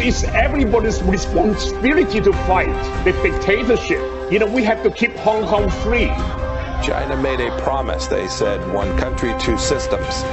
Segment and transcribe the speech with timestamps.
[0.00, 2.72] it's everybody's responsibility to fight
[3.04, 4.00] the dictatorship.
[4.32, 6.08] You know, we have to keep Hong Kong free.
[6.82, 8.06] China made a promise.
[8.06, 10.24] They said one country, two systems.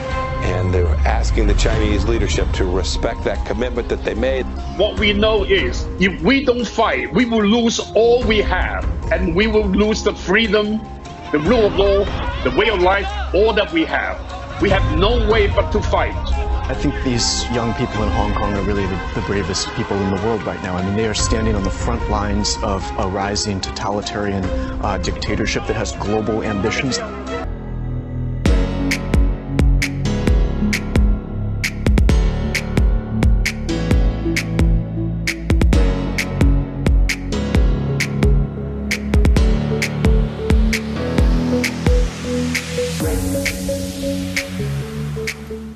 [0.47, 4.45] And they were asking the Chinese leadership to respect that commitment that they made.
[4.77, 8.85] What we know is if we don't fight, we will lose all we have.
[9.11, 10.79] And we will lose the freedom,
[11.33, 12.05] the rule of law,
[12.43, 14.61] the way of life, all that we have.
[14.61, 16.46] We have no way but to fight.
[16.69, 20.13] I think these young people in Hong Kong are really the, the, bravest people in
[20.13, 20.75] the world right now.
[20.75, 24.43] I mean, they are standing on the front lines of a rising totalitarian
[24.83, 26.97] uh, dictatorship that has global ambitions.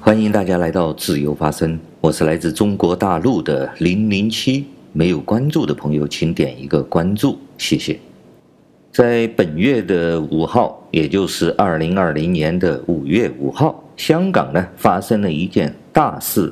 [0.03, 4.65] 欢迎大家来到自由发声，我是来自中国大陆的零零七。
[4.93, 7.99] 没有关注的朋友，请点一个关注，谢谢。
[8.91, 16.51] 在本月的五号，也就是二零二零年的五月五号，香港呢发生了一件大事，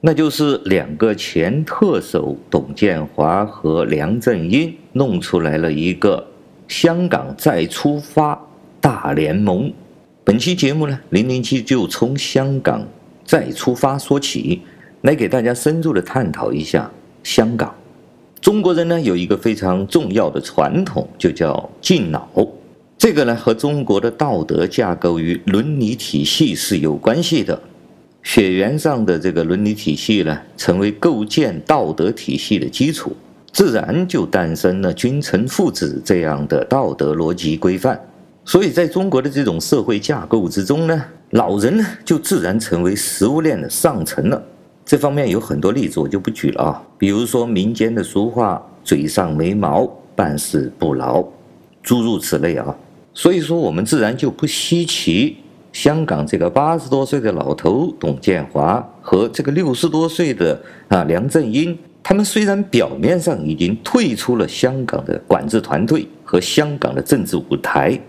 [0.00, 6.26] 那就是两个前特首董建华和梁振英弄出来了一个
[6.66, 8.36] 香港再出发
[8.80, 9.72] 大联盟。
[10.28, 12.86] 本期节目呢，零零七就从香港。
[13.24, 14.60] 再出发说起，
[15.00, 16.90] 来给大家深入的探讨一下
[17.22, 17.74] 香港。
[18.38, 22.28] 中国人呢有一个非常重要的传统，就叫敬老。
[22.98, 27.58] 这个呢和中国的道德架构与伦理体系是有关系的。
[28.22, 33.16] 血缘上的这个伦理体系呢，成为构建道德体系的基础，
[33.50, 37.98] 自然就诞生了君臣父子这样的道德逻辑规范。
[38.48, 44.42] 所以，在中国的这种社会架构之中呢，老人呢就自然成为食物链的上层了。
[44.86, 46.82] 这方面有很多例子，我就不举了啊。
[46.96, 51.22] 比如说民间的俗话“嘴上没毛，办事不牢”，
[51.84, 52.74] 诸如此类啊。
[53.12, 55.36] 所以说，我们自然就不稀奇，
[55.70, 60.58] 香港这个八十多岁的老头董建华和这个六十多岁的
[60.88, 68.00] 啊梁振英，他们虽然表面上已经退出了香港的管制团队和香港的政治舞台。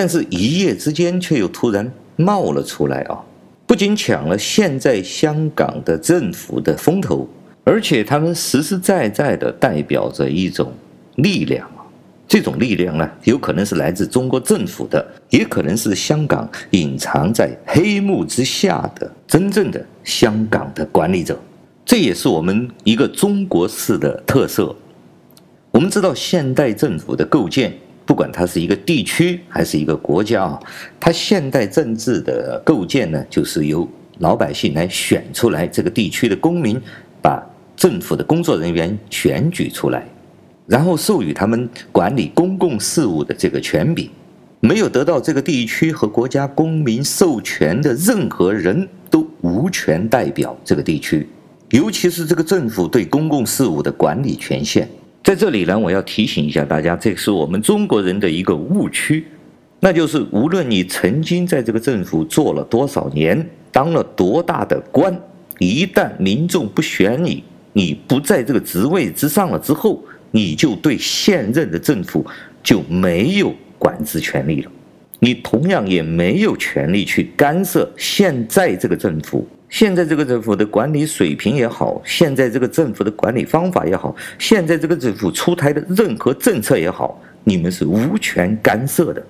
[0.00, 3.18] 但是，一夜之间却又突然冒了出来啊！
[3.66, 7.28] 不仅抢了现在香港的政府的风头，
[7.64, 10.72] 而且他们实实在在的代表着一种
[11.16, 11.82] 力量啊！
[12.28, 21.36] 这种力量呢，有可能是来自中国政府的，也可能是香港隐藏在黑幕之下的真正的香港的管理者。
[21.84, 24.72] 这也是我们一个中国式的特色。
[25.72, 27.76] 我们知道现代政府的构建。
[28.08, 30.58] 不管它是一个地区还是一个国家啊，
[30.98, 33.86] 它现代政治的构建呢，就是由
[34.20, 36.80] 老百姓来选出来这个地区的公民，
[37.20, 37.44] 把
[37.76, 40.08] 政府的工作人员选举出来，
[40.66, 44.08] 然后授予他们管理公共事务的这个权柄。
[44.60, 51.28] 没有得到这个地区和国家公民授权的任何人都无权代表这个地区，
[51.72, 54.88] 尤其是这个政府对公共事务的管理权限。
[55.28, 59.26] 在这里呢，我要提醒一下大家，这是我们中国人的一个误区，
[59.78, 65.14] 那就是无论你曾经在这个政府做了多少年，当了多大的官，
[65.58, 67.44] 一旦民众不选你，
[67.74, 72.24] 你不在这个职位之上了之后，你就对现任的政府
[72.62, 74.70] 就没有管制权利了，
[75.20, 79.46] 你同样也没有权利去干涉现在这个政府。
[79.70, 89.22] 现在这个政府的管理水平也好，现在这个政府的管理方法也好，现在这个政府出台的任何政策也好，你们是无权干涉的。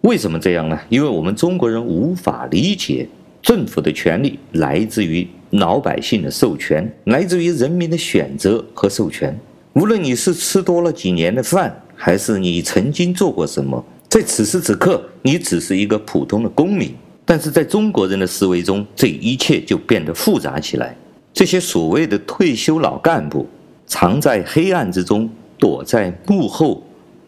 [0.00, 0.78] 为什么这样呢？
[0.88, 3.06] 因为我们中国人无法理解，
[3.42, 9.38] 政府的权力来自于老百姓的授权，来自于人民的选择和授权。
[9.74, 16.94] 无论你是吃多了几年的饭，还是你曾经做过什么，在此时此刻，你只是一个普通的公民。
[17.24, 20.94] 但是在中国人的思维中，这一切就变得复杂起来。
[21.32, 23.48] 这些所谓的退休老干部，
[23.86, 26.82] 藏在黑暗之中，躲在幕后，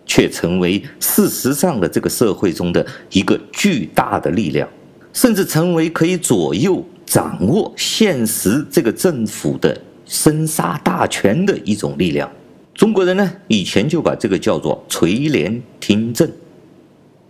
[0.05, 4.69] 却成为事实上的这个社会中的一个巨大的力量，
[5.13, 12.31] 甚至成为可以左右、掌握现实这个政府的生杀大权的一种力量。
[12.75, 16.29] 中国人呢，以前就把这个叫做垂帘听政。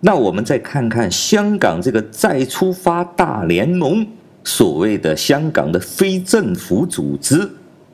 [0.07, 4.07] 那我们再看看香港这个再出发大联盟，
[4.45, 7.41] 所谓的香港的非政府组织，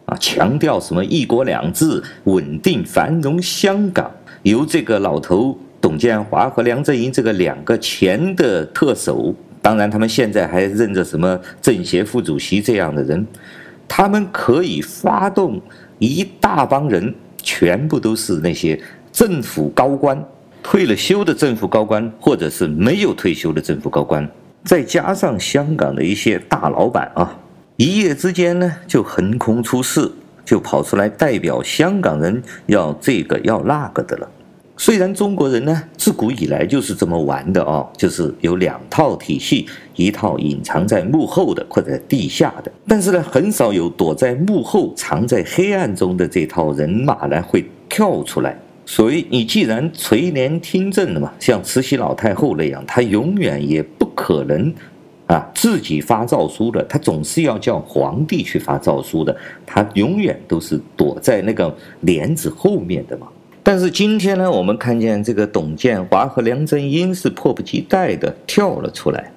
[0.07, 4.11] 啊，强调什么一国两制、稳定繁荣香港，
[4.43, 9.33] 由这个老头董建华和梁振英这个两个前的特首，
[9.63, 13.25] 当然他们现在还任着什么政协副主席这样的人，
[13.87, 15.63] 他们可以发动
[16.01, 18.77] 一大帮人，全部都是那些
[19.13, 20.21] 政府高官，
[20.62, 24.29] 退了休的政府高官，或者是没有退休的政府高官，
[24.65, 27.37] 再加上香港的一些大老板啊，
[27.77, 30.11] 一夜之间呢就横空出世，
[30.45, 34.29] 就跑出来代表香港人要这个要那个的了。
[34.77, 39.67] 虽然中国人呢自古以来就是这么玩的啊，就是有两套体系，
[39.97, 48.59] 一套隐藏在幕后的或者地下的，但是呢很少有躲在幕后、藏在黑暗中的这套人马呢会跳出来。
[48.93, 54.75] 所以你既然垂帘听政了嘛，像慈禧老太后那样，她永远也不可能
[55.29, 59.35] 啊自己发诏书的，她总是要叫皇帝去发诏书的，
[59.65, 63.29] 她永远都是躲在那个帘子后面的嘛。
[63.63, 69.31] 但是今天呢，我们看见这个董建华和梁振英是迫不及待地跳了出来，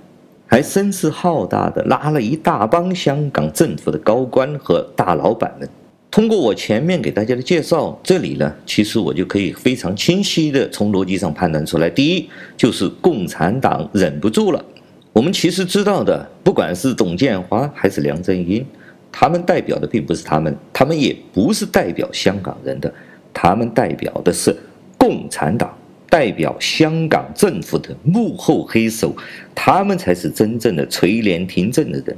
[0.48, 5.70] 还声势浩大的拉了一大帮香港政府的高官和大老板们。
[6.14, 14.64] 通过我前面给大家的介绍，这里呢，其实我就可以非常清晰地从逻辑上判断出来：第一，就是共产党忍不住了。
[15.12, 18.64] 我们其实知道的，不管是董建华还是梁振英，
[19.12, 22.94] 他们代表的并不是他们，他们也不是代表香港人的。
[23.34, 24.56] 他们代表的是
[25.00, 25.76] 共产党，
[26.12, 29.16] 代表香港政府的幕后黑手，
[29.56, 32.16] 他们才是真正的垂帘听政的人。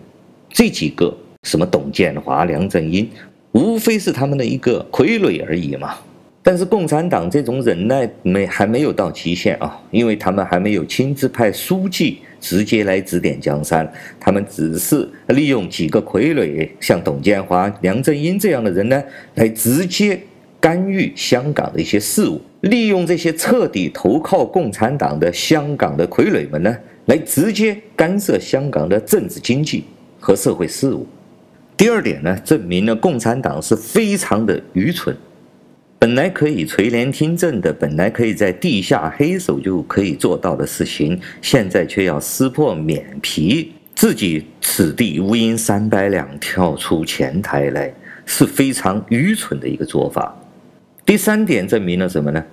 [0.49, 3.09] 这几个什么董建华、梁振英，
[3.55, 5.95] 无非是他们的一个傀儡而已嘛。
[6.43, 19.03] 但是共产党这种忍耐没还没有到极限啊，因为他们还没有亲自派书记直接来指点江山，他们只是利用几个傀儡，像董建华、梁振英这样的人呢，
[19.35, 20.19] 来直接。
[20.57, 26.75] 干预香港的一些事务，利用这些彻底投靠共产党的香港的傀儡们呢，
[27.05, 29.83] 来直接干涉香港的政治经济
[30.19, 31.05] 和社会事务。
[31.77, 35.15] 第二点呢，证明了共产党是非常的愚蠢。
[35.99, 47.93] 本来可以垂帘听政的，本来可以在地下黑手就可以做到的事情，现在却要撕破脸皮，自己此地无银三百两，跳出前台来，
[48.25, 50.33] 是非常愚蠢的一个做法。
[51.05, 52.43] 第三点证明了什么呢？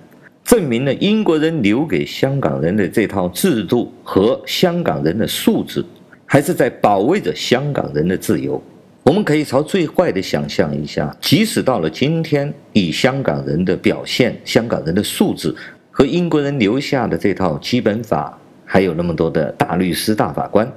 [0.43, 5.83] 证明了英国人留给香港人的这套制度和香港人的素质，
[6.25, 8.61] 还是在保卫着香港人的自由。
[9.03, 15.53] 我们可以朝最坏的想象一下，即使到了今天，以香港人的表现、香港人的素质
[15.91, 20.71] 和英国人留下的这套基本法，还有那么多的大律师、大法官，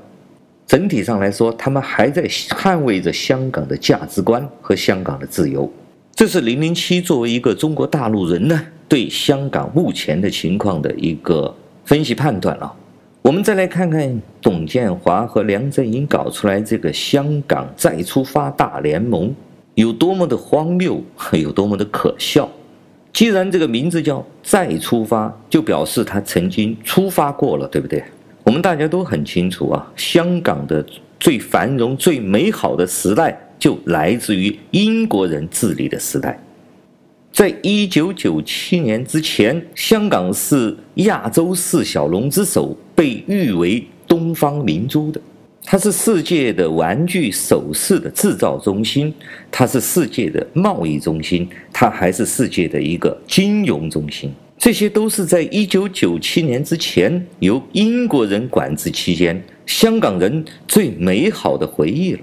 [0.67, 5.73] 整体上来说，他们还在捍卫着香港的价值观和香港的自由。
[6.13, 12.75] 这是零零七作为一个中国大陆人呢，对香港目前的情况的一个分析判断了。
[13.27, 19.35] 我们再来看看董建华和梁振英搞出来这个香港再出发大联盟
[19.75, 21.03] 有多么的荒谬，
[21.33, 22.49] 有多么的可笑。
[23.13, 28.01] 既然这个名字叫再出发，就表示他曾经出发过了，对不对？
[28.45, 30.87] 我们大家都很清楚啊，香港的
[31.19, 33.37] 最繁荣、最美好的时代。
[33.59, 36.39] 就来自于英国人治理的时代，
[37.37, 45.21] 在一九九七年之前，香港是亚洲四小龙之首，被誉为东方明珠的。
[45.63, 49.13] 它是世界的玩具首饰的制造中心，
[49.51, 54.33] 它是世界的贸易中心，它还是世界的一个金融中心。
[54.57, 62.21] 这些都是在一九九七年之前由英国人管制期间，香港人最美好的回忆了。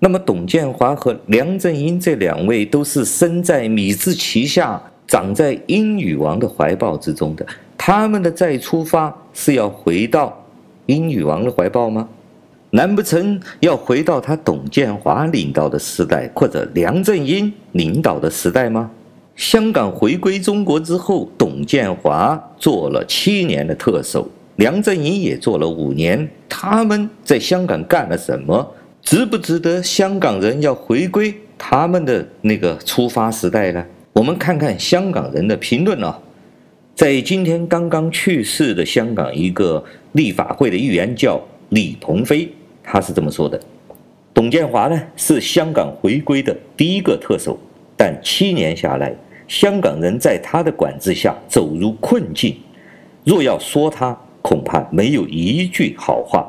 [0.00, 7.44] 那么，董建华和梁振英这两位都是生在米字旗下、长在英女王的怀抱之中的。
[7.76, 10.44] 他们的再出发是要回到
[10.86, 12.08] 英女王的怀抱吗？
[12.70, 18.90] 难不成要回到他董建华领导的时代，或者梁振英领导的时代吗？
[19.34, 26.28] 香港回归中国之后，董建华做了七年的特首，梁振英也做了五年。
[26.48, 28.74] 他们在香港干了什么？
[29.10, 33.82] 值不值得香港人要回归他们的那个出发时代呢？
[34.12, 36.20] 我们看看香港人的评论啊，
[36.94, 43.58] 在今天刚刚去世的香港一个立法会的议员叫李鹏飞，他是这么说的：
[44.34, 47.58] 董建华呢是香港回归的第一个特首，
[47.96, 49.14] 但七年下来，
[49.48, 52.54] 香港人在他的管制下走入困境，
[53.24, 56.46] 若要说他，恐怕没有一句好话。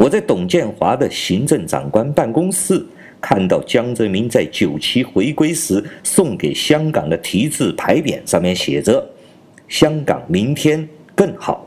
[0.00, 2.82] 我在董建华的行政长官办公室
[3.20, 9.06] 看到江泽民在九七回归时送给香港的题字牌匾，上面写着
[9.68, 11.66] “香港明天更好，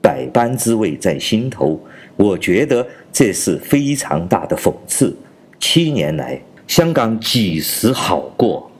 [0.00, 1.84] 百般滋味在心头”。
[2.14, 5.12] 我觉得这是非常大的讽刺。
[5.58, 8.70] 七年来，香港几时好过？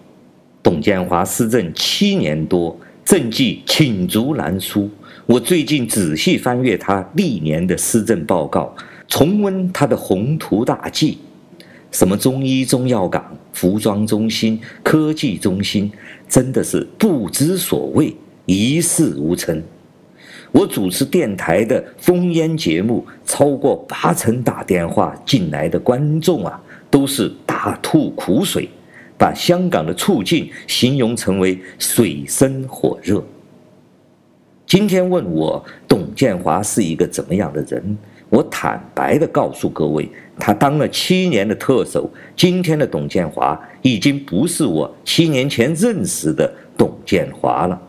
[0.63, 4.89] 董建华施政七年多，政绩罄竹难书。
[5.29, 8.75] 我最近仔细翻阅他历年的施政报告，
[9.09, 11.19] 重温他的宏图大计，
[11.91, 15.93] 什么中医中药港、服装中心、科技中心，
[16.27, 18.17] 真的是不知所谓，
[18.47, 19.63] 一事无成。
[20.51, 26.59] 我主持电台的烽烟节目，超过八成打电话进来的观众啊，
[26.89, 28.67] 都是大吐苦水，
[29.19, 33.23] 把香港的处境形容成为水深火热。
[34.69, 37.97] 今天问我董建华是一个怎么样的人，
[38.29, 40.07] 我坦白的告诉各位，
[40.39, 47.81] 他当了七年的特首，今天的董建华已经不是我七年前认识的董建华了。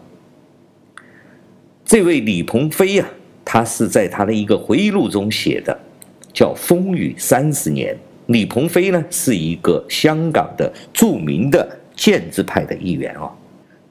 [1.83, 3.11] 这位李鹏飞呀、啊，
[3.43, 5.77] 他是在他的一个回忆录中写的，
[6.31, 7.93] 叫《风雨三十年》。
[8.27, 13.29] 李鹏飞呢，是一个香港的著名的建制派的议员哦。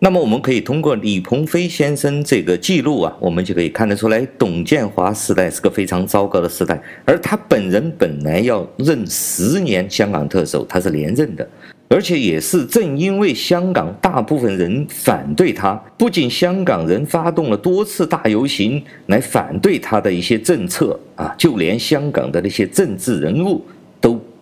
[0.01, 11.49] 那么我们可以通过李鹏飞先生这个记录啊，我们就可以看得出来，董建华时代是个非常糟糕的时代，而他本人本来要任十年香港特首，他是连任的。
[11.91, 23.65] 而且也是正因为香港大部分人反对他，不仅香港人发动了多次大游行来反对他的一些政策啊，就连香港的那些政治人物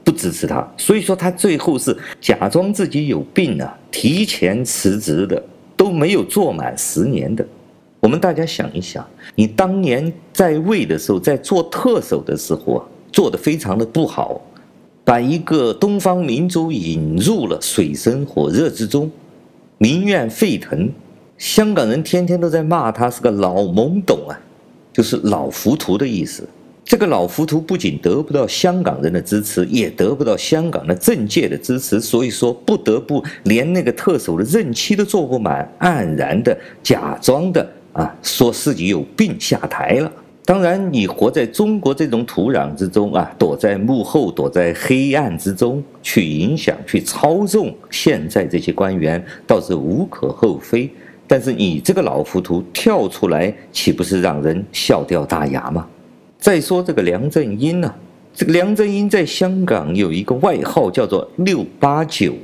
[0.07, 0.67] 不支持他。
[0.77, 5.43] 所以说他最后是假装自己有病啊，提前辞职的，
[5.77, 7.45] 都没有做满十年的。
[7.99, 14.41] 我们大家想一想，你当年在位的时候，在做特首的时候啊，做得非常的不好。
[15.05, 19.09] 把一个东方民族引入了水深火热之中，
[19.79, 20.91] 民怨沸腾，
[21.39, 24.35] 香港人天天都在骂他是个老懵懂啊，
[24.93, 26.49] 就是老糊涂的意思。
[26.87, 40.13] 这个老糊涂不仅得不到香港人的支持，也得不到香港的政界的支持，所以说不得不连那个特首的任期都做不满，黯然的假装的啊，说自己有病下台了。
[40.45, 50.89] 当然，你活在中国这种土壤之中啊，躲在幕后，躲在黑暗之中，去影响、去操纵现在这些官员，倒是无可厚非。
[51.27, 55.85] 但是你这个老糊涂跳出来，岂不是让人笑掉大牙吗？
[56.39, 57.95] 再说这个梁振英呢、
[58.35, 62.35] 这个梁振英在香港有一个外号叫做“六八九”。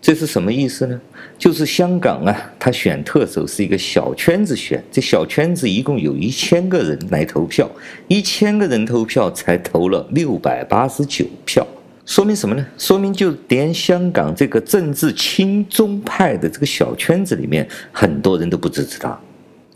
[0.00, 1.00] 这是什么意思呢？
[1.36, 7.68] 就是香港啊，他选特首是一个小圈子选，这小圈子一共有一千个人来投票，
[8.06, 11.66] 一千个人投票才投了六百八十九票，
[12.04, 12.64] 说明什么呢？
[12.78, 19.18] 说明就连香港这个政治亲中派的这个小圈子里面，很多人都不支持他，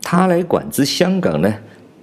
[0.01, 1.53] 他来管制香港呢，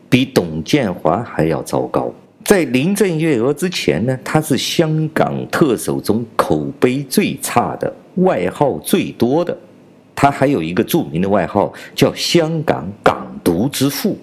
[0.08, 2.12] 比董建华还要糟糕。
[2.44, 7.94] 在林郑月娥之前呢，他是香港特首中口碑最差的。
[8.14, 9.56] 外号最多的，
[10.14, 14.16] 他还有一个著名的外号叫“香港港独之父”，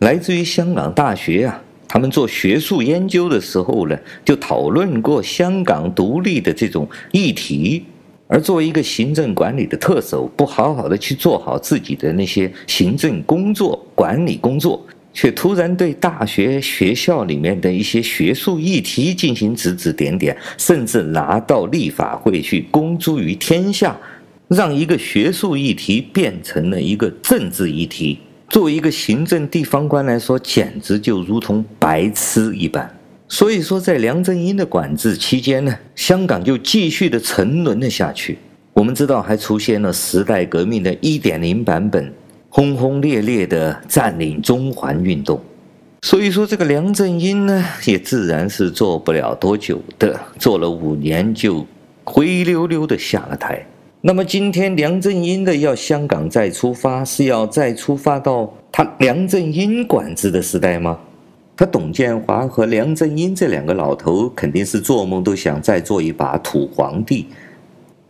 [0.00, 1.62] 来自于香港大学啊。
[1.86, 7.84] 他们做学术研究的时候呢，就讨论过香港独立的这种议题。
[8.26, 14.84] 而作为一个行政管理的特首，不好好的去做好自己的那些行政工作、管理工作。
[15.20, 23.98] 却突然对大学学校里面的一些学术议题进行指指点点，甚至拿到立法会去公诸于天下，
[24.46, 28.20] 让一个学术议题变成了一个政治议题。
[28.48, 32.88] 作为一个行政地方官来说，简直就如同白痴一般。
[33.26, 38.38] 所以说，在梁振英的管制期间呢，香港就继续的沉沦了下去。
[38.72, 42.14] 我们知道，还出现了时代革命的一点零版本。
[42.58, 45.40] 轰轰烈烈的占领中环运动，
[46.02, 51.64] 所以说这个梁振英呢，也自然是做不了多久的，做了五年就
[52.02, 53.64] 灰溜溜的下了台。
[54.00, 60.98] 那么今天梁振英的要香港再出发，是要再出发到他梁振英管制的时代吗？
[61.56, 67.28] 他董建华和梁振英这两个老头肯定是做梦都想再做一把土皇帝。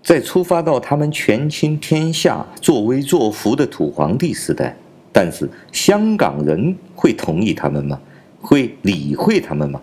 [0.09, 4.75] 再出发到他们权倾天下、作威作福的土皇帝时代，
[5.13, 8.01] 但是香港人会同意他们吗？
[8.41, 9.79] 会理会他们吗？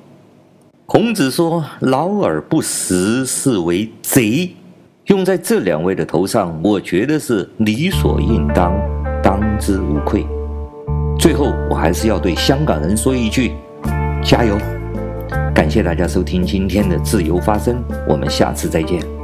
[0.87, 4.49] 孔子说：“劳而不食，是为贼。”
[5.05, 8.73] 用在这两位的头上，我觉得是理所应当，
[9.21, 10.25] 当之无愧。
[11.19, 13.51] 最后，我还是要对香港人说一句：
[14.23, 14.57] 加油！
[15.53, 17.79] 感谢大家收听今天的自由发声，
[18.09, 19.14] 我们下次再见。